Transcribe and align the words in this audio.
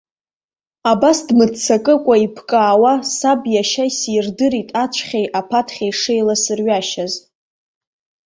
Абас 0.91 1.17
дмыццакыкәа, 1.27 2.15
иԥкаауа, 2.25 2.93
саб 3.17 3.41
иашьа 3.53 3.85
исирдырит 3.89 4.69
ацәхьеи 4.83 5.25
аԥаҭхьи 5.39 5.95
шеиласырҩашьаз. 5.99 7.13